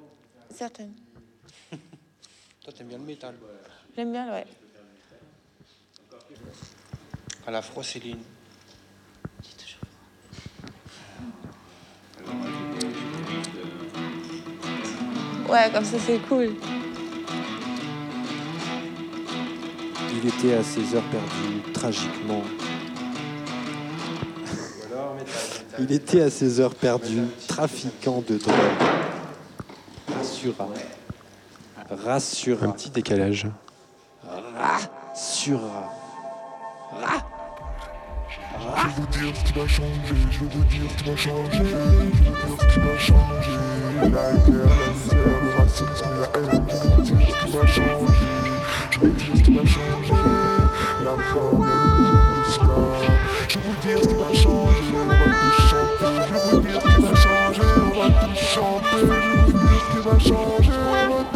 Certaine. 0.51 0.95
Toi, 1.71 2.73
t'aimes 2.73 2.89
bien 2.89 2.97
le 2.97 3.05
métal. 3.05 3.35
J'aime 3.95 4.11
bien, 4.11 4.33
ouais. 4.33 4.47
À 7.47 7.51
la 7.51 7.63
Céline. 7.63 8.23
Ouais, 15.49 15.71
comme 15.73 15.85
ça 15.85 15.99
c'est 15.99 16.19
cool. 16.27 16.57
Il 20.11 20.27
était 20.27 20.55
à 20.55 20.63
ses 20.65 20.95
heures 20.95 21.09
perdues, 21.11 21.73
tragiquement. 21.73 22.43
Il 25.79 25.93
était 25.93 26.23
à 26.23 26.31
ses 26.31 26.61
heures 26.61 26.75
perdues, 26.75 27.27
trafiquant 27.47 28.23
de 28.27 28.39
drogue. 28.39 28.55
Rassura. 30.17 30.69
Rassura. 32.05 32.67
Un 32.67 32.71
petit 32.71 32.91
décalage. 32.91 33.47
Rassura. 34.25 35.93
Je 38.59 38.83
vais 38.83 38.93
vous 38.97 39.07
dire 39.07 39.37
ce 39.37 39.45
qui 39.45 39.53
va 39.53 39.67
changer, 39.67 39.91
je 40.31 40.39
vais 40.41 40.47
vous 40.51 40.65
dire 40.65 40.91
ce 40.91 40.97
qui 40.97 41.11
va 41.11 41.17
changer, 41.17 41.51
je 41.53 41.63
vais 41.63 41.69
vous 41.69 42.11
dire 42.11 42.33
ce 42.59 42.67
qui 42.67 42.81
va 42.81 42.99
changer. 42.99 43.57
La 44.01 44.09
guerre, 44.09 44.67
la 44.67 44.87
misère, 44.93 45.37
le 45.43 45.51
racisme, 45.59 46.11
la 46.21 46.29
haine, 46.41 46.65
je 46.69 46.75
vais 46.75 46.89
vous 46.95 47.03
dire 47.03 47.19
ce 47.29 47.45
qui 47.45 47.53
va 47.53 47.67
changer, 47.67 48.27
je 48.91 48.99
vais 49.01 49.07
vous 49.07 49.15
dire 49.15 49.37
ce 49.37 49.43
qui 49.43 49.53
va 49.55 49.65
changer. 49.67 50.15
La 51.05 51.15
femme, 51.23 51.61
le 51.61 52.43
l'esclave, 52.43 53.26
je 53.49 53.59
vous 53.59 53.75
dire 53.83 53.99
ce 54.03 54.09
qui 54.09 54.15
va 54.15 54.33
changer, 54.35 54.95
on 54.95 55.07
va 55.07 55.15
tout 55.15 55.63
chanter, 55.69 56.15
je 56.29 56.35
vous 56.51 56.61
dire 56.61 56.81
ce 56.81 56.87
qui 56.87 57.03
va 57.03 57.15
changer, 57.15 57.63
on 57.77 57.91
va 57.99 58.07
tout 58.21 58.37
chanter, 58.37 59.01
je 59.01 59.05
vous 59.07 59.53
dire 59.53 59.81
ce 59.81 59.89
qui 59.93 60.01
va 60.09 60.17
changer, 60.19 60.73
on 60.73 61.09
va 61.13 61.21
tout 61.25 61.36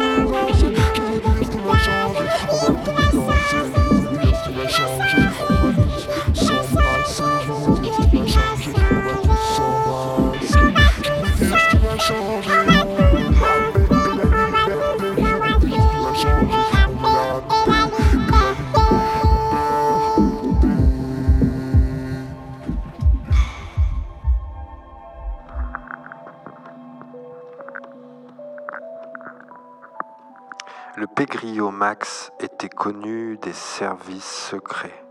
Max 31.81 32.31
était 32.39 32.69
connu 32.69 33.37
des 33.37 33.53
services 33.53 34.49
secrets. 34.51 35.03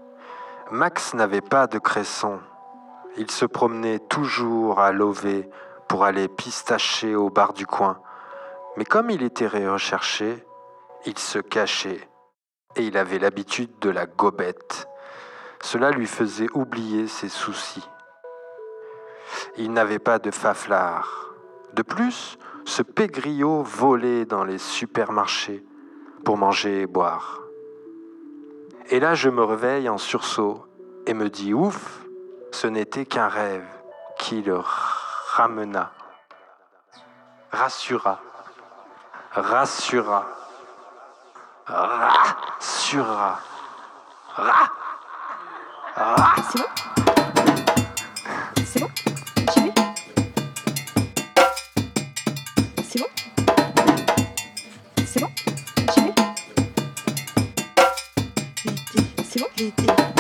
Max 0.71 1.15
n'avait 1.15 1.41
pas 1.41 1.67
de 1.67 1.81
cresson. 1.81 2.39
Il 3.17 3.29
se 3.29 3.45
promenait 3.45 3.99
toujours 3.99 4.79
à 4.79 4.93
Lové 4.93 5.51
pour 5.89 6.05
aller 6.05 6.29
pistacher 6.29 7.17
au 7.17 7.29
bar 7.29 7.55
du 7.55 7.67
coin. 7.67 8.01
Mais 8.77 8.85
comme 8.85 9.11
il 9.11 9.25
était 9.25 9.49
recherché, 9.49 10.47
il 11.07 11.19
se 11.19 11.41
cachait. 11.41 12.09
Et 12.77 12.85
il 12.85 12.97
avait 12.97 13.19
l'habitude 13.19 13.81
de 13.81 13.91
la 13.91 14.07
gobette. 14.07 14.87
Cela 15.61 15.91
lui 15.91 16.07
faisait 16.07 16.51
oublier 16.55 17.09
ses 17.09 17.29
soucis. 17.29 17.89
Il 19.57 19.73
n'avait 19.73 19.99
pas 19.99 20.21
de 20.21 20.31
faflard. 20.31 21.35
De 21.73 21.83
plus, 21.83 22.39
ce 22.65 22.83
pégriot 22.83 23.65
volait 23.65 24.25
dans 24.25 24.45
les 24.45 24.59
supermarchés 24.59 25.65
pour 26.25 26.37
manger 26.37 26.83
et 26.83 26.87
boire. 26.87 27.41
Et 28.89 29.01
là, 29.01 29.15
je 29.15 29.31
me 29.31 29.45
réveille 29.45 29.89
en 29.89 29.99
sursaut 29.99 30.67
et 31.07 31.15
me 31.15 31.29
dis 31.29 31.55
ouf, 31.55 32.01
ce 32.53 32.67
n'était 32.67 33.07
qu'un 33.07 33.29
rêve 33.29 33.67
qui 34.19 34.43
le 34.43 34.61
ramena, 35.35 35.93
rassura, 37.53 38.21
rassura, 39.33 40.27
rassura, 41.67 43.39
rassura. 45.95 46.69
C'est 48.65 48.81
bon? 48.81 48.89
C'est 49.53 49.61
bon? 49.61 49.73
C'est 52.83 52.99
bon? 52.99 53.07
C'est 59.61 60.20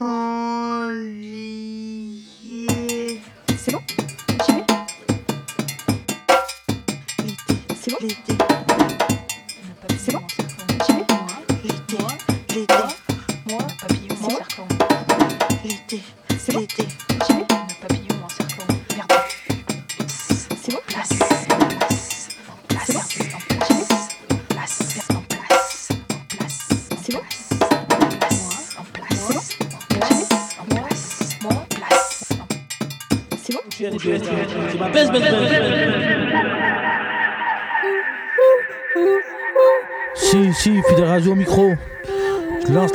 C'est 0.00 0.04
bon? 3.72 3.80
J'y 4.46 4.52
vais 4.52 4.64
C'est 7.74 7.90
bon? 7.90 8.37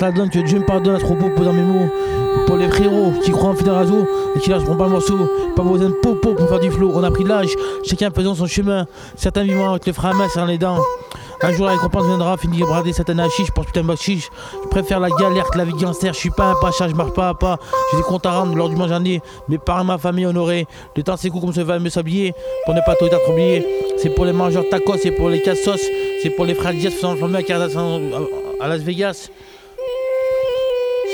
La 0.03 0.11
donne 0.11 0.29
que 0.29 0.39
Dieu 0.39 0.59
me 0.59 0.65
pardonne 0.65 0.95
à 0.95 0.99
trop 0.99 1.15
beau 1.15 1.29
dans 1.43 1.53
mes 1.53 1.61
mots. 1.61 1.89
Pour 2.45 2.57
les 2.57 2.67
frérots 2.67 3.13
qui 3.23 3.31
croient 3.31 3.51
en 3.51 3.55
fidèle 3.55 3.73
radio 3.73 4.05
et 4.35 4.39
qui 4.39 4.49
lâcheront 4.49 4.75
pas 4.75 4.85
le 4.85 4.91
morceau. 4.91 5.17
Pas 5.55 5.63
besoin 5.63 5.89
de 5.89 5.93
popo 5.93 6.33
pour 6.33 6.49
faire 6.49 6.59
du 6.59 6.69
flow. 6.69 6.91
On 6.93 7.03
a 7.03 7.11
pris 7.11 7.23
de 7.23 7.29
l'âge, 7.29 7.53
chacun 7.85 8.11
faisant 8.11 8.35
son 8.35 8.45
chemin. 8.45 8.85
Certains 9.15 9.43
vivant 9.43 9.71
avec 9.71 9.87
le 9.87 9.93
frein 9.93 10.11
à 10.11 10.45
les 10.45 10.57
dents. 10.57 10.77
Un 11.41 11.51
jour 11.51 11.65
la 11.65 11.73
récompense 11.73 12.05
viendra, 12.05 12.37
fini 12.37 12.59
de 12.59 12.65
brader 12.65 12.93
certaines 12.93 13.19
hachiches 13.19 13.51
pour 13.51 13.65
putain 13.65 13.83
de 13.83 13.95
chiche. 13.95 14.29
Je 14.63 14.69
préfère 14.69 14.99
la 14.99 15.09
galère 15.09 15.45
que 15.49 15.57
la 15.57 15.65
vie 15.65 15.73
gangster. 15.73 16.13
Je 16.13 16.19
suis 16.19 16.29
pas 16.29 16.51
un 16.51 16.55
pacha, 16.55 16.87
je 16.87 16.95
marche 16.95 17.13
pas 17.13 17.29
à 17.29 17.33
pas. 17.33 17.57
J'ai 17.91 17.97
des 17.97 18.03
comptes 18.03 18.25
à 18.25 18.31
rendre 18.31 18.55
lors 18.55 18.69
du 18.69 18.75
manger 18.75 19.21
Mes 19.47 19.57
parents, 19.57 19.83
ma 19.83 19.97
famille 19.97 20.25
honorée. 20.25 20.67
Le 20.95 21.03
temps 21.03 21.17
s'écoule 21.17 21.41
comme 21.41 21.53
ce 21.53 21.63
fameux 21.63 21.89
sablier. 21.89 22.33
Pour 22.65 22.73
ne 22.73 22.81
pas 22.85 22.95
tout 22.95 23.05
être 23.05 23.29
oublié. 23.29 23.65
C'est 23.97 24.09
pour 24.09 24.25
les 24.25 24.33
mangeurs 24.33 24.63
de 24.63 24.69
tacos, 24.69 24.97
c'est 25.01 25.11
pour 25.11 25.29
les 25.29 25.41
cassos. 25.41 25.81
C'est 26.21 26.29
pour 26.31 26.45
les 26.45 26.55
frères 26.55 26.73
Diaz 26.73 26.93
faisant 26.93 27.15
flammer 27.15 27.45
à 28.59 28.67
Las 28.67 28.81
Vegas. 28.81 29.29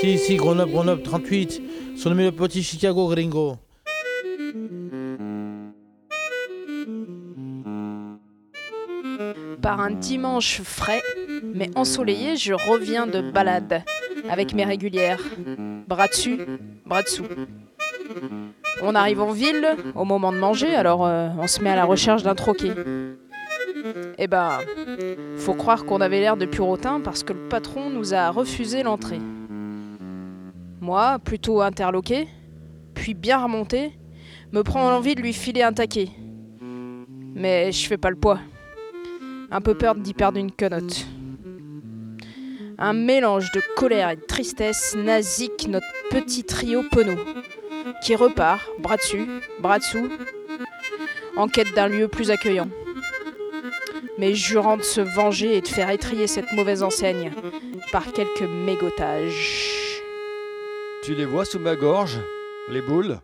Si, 0.00 0.16
si, 0.16 0.36
Grenoble, 0.36 0.72
Grenoble 0.72 1.02
38. 1.02 1.60
Surnommé 1.94 2.24
le 2.24 2.32
petit 2.32 2.62
Chicago 2.62 3.06
gringo. 3.08 3.56
Par 9.60 9.78
un 9.78 9.90
dimanche 9.90 10.62
frais, 10.62 11.02
mais 11.42 11.68
ensoleillé, 11.74 12.36
je 12.36 12.54
reviens 12.54 13.06
de 13.06 13.20
balade 13.20 13.82
avec 14.30 14.54
mes 14.54 14.64
régulières. 14.64 15.20
Bras 15.86 16.08
dessus, 16.08 16.38
bras 16.86 17.02
dessous. 17.02 17.26
On 18.82 18.94
arrive 18.94 19.20
en 19.20 19.32
ville 19.32 19.76
au 19.94 20.06
moment 20.06 20.32
de 20.32 20.38
manger, 20.38 20.74
alors 20.74 21.04
euh, 21.04 21.28
on 21.38 21.46
se 21.46 21.60
met 21.60 21.68
à 21.68 21.76
la 21.76 21.84
recherche 21.84 22.22
d'un 22.22 22.34
troquet. 22.34 22.72
Eh 24.16 24.26
ben, 24.26 24.60
faut 25.36 25.52
croire 25.52 25.84
qu'on 25.84 26.00
avait 26.00 26.20
l'air 26.20 26.38
de 26.38 26.46
purotin 26.46 27.02
parce 27.04 27.22
que 27.22 27.34
le 27.34 27.48
patron 27.50 27.90
nous 27.90 28.14
a 28.14 28.30
refusé 28.30 28.82
l'entrée. 28.82 29.20
Moi, 30.80 31.18
plutôt 31.18 31.60
interloqué, 31.60 32.26
puis 32.94 33.12
bien 33.12 33.42
remonté, 33.42 33.92
me 34.50 34.62
prend 34.62 34.90
l'envie 34.90 35.14
de 35.14 35.20
lui 35.20 35.34
filer 35.34 35.62
un 35.62 35.74
taquet. 35.74 36.08
Mais 37.34 37.70
je 37.70 37.86
fais 37.86 37.98
pas 37.98 38.08
le 38.08 38.16
poids. 38.16 38.40
Un 39.50 39.60
peu 39.60 39.74
peur 39.74 39.94
d'y 39.94 40.14
perdre 40.14 40.38
une 40.38 40.50
quenotte. 40.50 41.06
Un 42.78 42.94
mélange 42.94 43.52
de 43.52 43.60
colère 43.76 44.08
et 44.08 44.16
de 44.16 44.22
tristesse 44.22 44.96
nazique 44.96 45.68
notre 45.68 45.86
petit 46.08 46.44
trio 46.44 46.82
penaud, 46.90 47.20
qui 48.02 48.16
repart, 48.16 48.62
bras 48.78 48.96
dessus, 48.96 49.26
bras 49.60 49.78
dessous, 49.78 50.08
en 51.36 51.46
quête 51.46 51.74
d'un 51.74 51.88
lieu 51.88 52.08
plus 52.08 52.30
accueillant. 52.30 52.68
Mais 54.16 54.34
jurant 54.34 54.78
de 54.78 54.82
se 54.82 55.02
venger 55.02 55.58
et 55.58 55.60
de 55.60 55.68
faire 55.68 55.90
étrier 55.90 56.26
cette 56.26 56.52
mauvaise 56.52 56.82
enseigne 56.82 57.32
par 57.92 58.12
quelques 58.12 58.48
mégotages. 58.48 59.79
Tu 61.02 61.14
les 61.14 61.24
vois 61.24 61.46
sous 61.46 61.58
ma 61.58 61.76
gorge, 61.76 62.18
les 62.68 62.82
boules? 62.82 63.18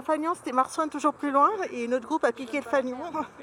Un 0.00 0.02
fanion, 0.02 0.32
c'était 0.34 0.52
Marsouin 0.52 0.88
toujours 0.88 1.12
plus 1.12 1.30
loin, 1.30 1.50
et 1.72 1.86
notre 1.86 2.06
groupe 2.06 2.24
a 2.24 2.32
piqué 2.32 2.56
le 2.56 2.64
fanion. 2.64 2.96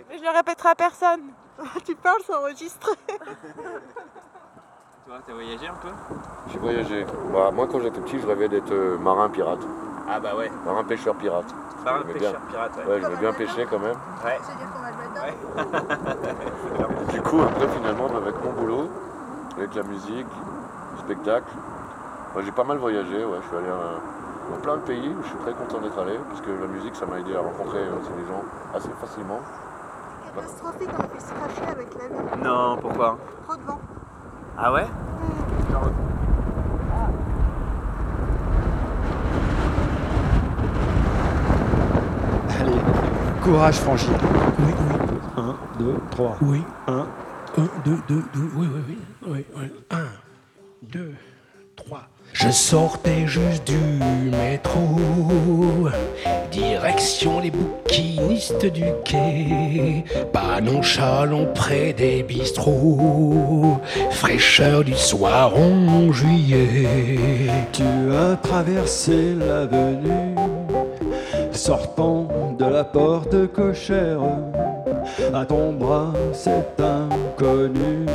Je 0.10 0.22
le 0.24 0.36
répéterai 0.36 0.70
à 0.70 0.76
personne. 0.76 1.22
tu 1.86 1.94
parles, 1.96 2.22
c'est 2.26 2.34
enregistré. 2.34 2.92
Toi, 5.06 5.20
t'as 5.26 5.34
voyagé 5.34 5.68
un 5.68 5.76
peu? 5.76 5.90
J'ai 6.52 6.58
voyagé. 6.58 7.06
Bah, 7.32 7.52
moi, 7.52 7.68
quand 7.72 7.80
j'étais 7.80 8.02
petit, 8.02 8.20
je 8.20 8.26
rêvais 8.28 8.50
d'être 8.50 8.72
euh, 8.72 8.98
marin 8.98 9.30
pirate. 9.30 9.60
Ah 10.10 10.20
bah 10.20 10.36
ouais. 10.36 10.52
Marin 10.66 10.84
pêcheur 10.84 11.16
pirate. 11.16 11.46
Marin 11.86 12.02
pêcheur 12.02 12.32
bien. 12.32 12.42
pirate, 12.50 12.72
ouais. 12.78 12.86
Ouais, 12.86 13.02
j'aimais 13.02 13.16
bien 13.18 13.34
pêcher 13.34 13.68
quand 13.70 13.80
même. 13.80 13.98
Ouais. 14.26 14.40
Du 17.14 17.22
coup, 17.22 17.40
après, 17.42 17.68
finalement, 17.70 18.08
bah, 18.08 18.18
avec 18.18 18.36
mon 18.44 18.52
boulot, 18.52 18.90
avec 19.56 19.76
la 19.76 19.84
musique, 19.84 20.28
le 20.94 21.00
spectacle, 21.04 21.52
moi, 22.34 22.42
j'ai 22.44 22.52
pas 22.52 22.64
mal 22.64 22.78
voyagé. 22.78 23.24
Ouais. 23.24 23.38
Je 23.44 23.48
suis 23.48 23.58
allé 23.58 23.70
euh, 23.70 23.98
dans 24.50 24.58
plein 24.58 24.78
de 24.78 24.82
pays 24.82 25.10
où 25.10 25.22
je 25.24 25.28
suis 25.28 25.38
très 25.40 25.54
content 25.54 25.80
d'être 25.82 25.98
allé, 26.00 26.18
parce 26.30 26.42
que 26.42 26.52
la 26.52 26.68
musique, 26.68 26.96
ça 26.96 27.06
m'a 27.06 27.20
aidé 27.20 27.36
à 27.36 27.40
rencontrer 27.40 27.80
aussi 27.90 28.12
des 28.18 28.26
gens 28.28 28.44
assez 28.74 28.90
facilement. 29.00 29.40
Catastrophique, 30.36 30.90
on 30.94 31.02
a 31.02 31.20
se 31.20 31.34
cracher 31.34 31.72
avec 31.72 31.88
la 31.96 32.08
vie. 32.08 32.44
Non, 32.44 32.78
pourquoi 32.82 33.18
Trop 33.48 33.58
de 33.58 33.64
vent. 33.64 33.80
Ah 34.58 34.74
ouais 34.74 34.88
Allez, 42.60 42.72
courage 43.44 43.80
Franchi. 43.80 44.10
Oui, 44.60 44.74
oui. 44.90 45.18
1, 45.38 45.56
2, 45.80 45.96
3. 46.12 46.38
Oui. 46.42 46.64
1. 46.88 47.06
1, 47.58 47.68
2, 47.86 47.98
2, 48.08 48.24
2. 48.34 48.42
Oui, 48.56 48.68
oui, 48.74 48.82
oui. 48.88 48.98
Oui, 49.28 49.46
oui. 49.56 49.72
1, 49.92 49.98
2, 50.84 51.00
3. 51.00 51.37
Je 52.40 52.52
sortais 52.52 53.26
juste 53.26 53.66
du 53.66 53.80
métro, 54.30 55.90
direction 56.52 57.40
les 57.40 57.50
bouquinistes 57.50 58.68
du 58.68 58.86
quai, 59.04 60.04
pas 60.32 60.62
nonchalant 60.62 61.48
près 61.56 61.94
des 61.94 62.22
bistrots, 62.22 63.80
fraîcheur 64.12 64.84
du 64.84 64.94
soir 64.94 65.58
en 65.58 66.12
juillet. 66.12 67.50
Tu 67.72 67.82
as 67.82 68.36
traversé 68.36 69.34
l'avenue, 69.34 70.36
sortant 71.52 72.28
de 72.60 72.66
la 72.66 72.84
porte 72.84 73.48
cochère. 73.48 74.22
À 75.34 75.44
ton 75.44 75.74
bras, 75.74 76.14
cet 76.34 76.80
inconnu 76.80 78.06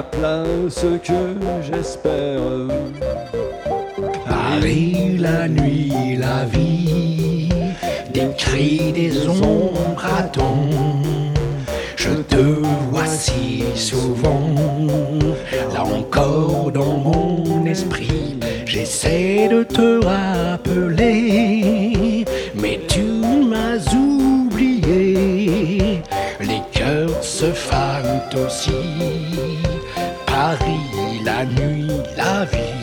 la 0.00 0.06
place 0.18 0.86
que 1.06 1.20
j'espère. 1.68 2.40
Paris, 4.26 5.18
la 5.18 5.46
nuit, 5.46 6.16
la 6.16 6.46
vie, 6.46 7.50
des 8.14 8.30
cris 8.38 8.92
des 8.92 9.28
ombres 9.28 9.74
Je 11.96 12.12
te 12.32 12.42
vois 12.90 13.06
si 13.06 13.64
souvent, 13.74 14.54
là 15.74 15.84
encore 15.84 16.72
dans 16.72 16.96
mon 17.08 17.66
esprit, 17.66 18.38
j'essaie 18.64 19.48
de 19.48 19.62
te 19.64 20.02
rappeler, 20.04 21.14
mais 22.54 22.80
tu 22.88 23.04
m'as 23.50 23.82
oublié. 23.94 26.00
Les 26.40 26.62
cœurs 26.72 27.22
se 27.22 27.52
fanent 27.52 28.22
aussi, 28.44 28.80
Paris, 30.40 31.20
la 31.22 31.44
nuit, 31.44 31.86
la 32.16 32.46
vie. 32.46 32.80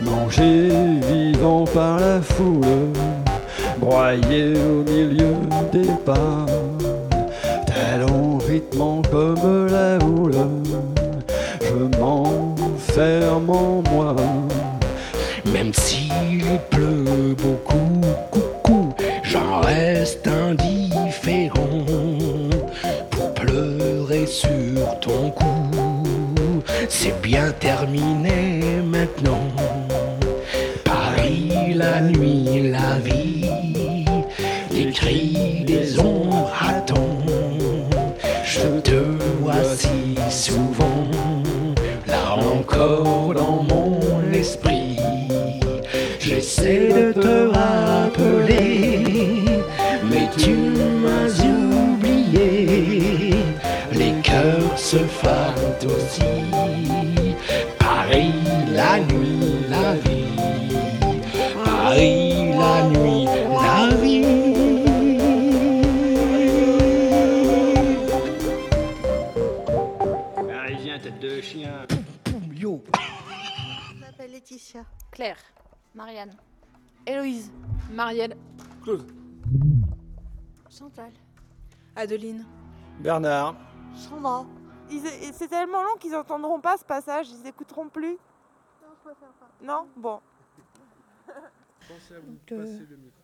Mangé 0.00 0.70
vivant 1.06 1.64
par 1.66 2.00
la 2.00 2.22
foule, 2.22 2.88
broyé 3.78 4.54
au 4.56 4.90
milieu 4.90 5.34
des 5.70 5.92
pas, 6.06 6.46
tel 7.66 8.04
en 8.10 8.38
rythme 8.38 9.02
comme 9.10 9.66
la 9.66 9.98
houle, 10.02 10.40
je 11.66 11.98
m'enferme 11.98 13.50
en 13.50 13.82
moi. 13.90 14.16
Même 15.52 15.74
s'il 15.74 16.58
pleut 16.70 17.36
beaucoup, 17.42 18.00
coucou, 18.30 18.94
j'en 19.22 19.60
reste 19.60 20.26
indifférent 20.26 21.84
pour 23.10 23.34
pleurer 23.34 24.24
sur 24.24 24.98
ton 25.02 25.28
cou. 25.32 25.51
C'est 26.88 27.20
bien 27.22 27.50
terminé 27.52 28.60
maintenant. 28.84 29.48
Paris, 30.84 31.74
la 31.74 32.00
nuit, 32.00 32.70
la 32.70 32.98
vie, 32.98 33.46
les 34.72 34.90
cris 34.92 35.64
des 35.66 35.98
ombres 35.98 36.52
attendent. 36.60 37.30
Je 38.44 38.80
te 38.80 39.00
vois 39.40 39.64
si 39.76 40.16
souvent, 40.30 41.08
là 42.06 42.36
encore 42.36 43.34
dans 43.34 43.62
mon 43.62 44.00
esprit. 44.32 44.98
J'essaie 46.20 46.88
de 46.88 47.12
te 47.12 47.48
rappeler, 47.56 49.11
Paris, 58.12 58.34
la 58.74 59.00
nuit, 59.00 59.40
la 59.70 59.94
vie. 59.94 60.24
Paris, 61.64 62.52
la 62.52 62.88
nuit, 62.88 63.24
la 63.24 63.96
vie. 63.96 64.22
Parisien, 70.46 70.98
tête 70.98 71.20
de 71.20 71.40
chien. 71.40 71.86
Yo. 72.54 72.84
Je 73.94 74.00
m'appelle 74.00 74.32
Laetitia. 74.32 74.84
Claire. 75.10 75.38
Marianne. 75.94 76.36
Héloïse. 77.06 77.50
Marielle. 77.90 78.36
Claude. 78.82 79.10
Chantal. 80.68 81.12
Adeline. 81.96 82.44
Bernard. 83.00 83.56
Sandra. 83.94 84.44
C'est 85.32 85.48
tellement 85.48 85.82
long 85.82 85.96
qu'ils 85.98 86.14
entendront 86.14 86.60
pas 86.60 86.76
ce 86.76 86.84
passage, 86.84 87.28
ils 87.30 87.46
écouteront 87.46 87.88
plus. 87.88 88.12
Non, 88.12 88.88
je 88.94 89.10
préfère 89.10 89.32
pas. 89.32 89.48
Non? 89.62 89.88
Bon. 89.96 90.20
Pensez 91.88 92.14
à 92.14 92.20
vous 92.20 92.32
Donc, 92.32 92.52
euh, 92.52 92.58
passer 92.64 92.86
le 92.90 92.96
micro. 92.96 93.21